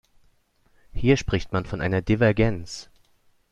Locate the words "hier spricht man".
0.93-1.67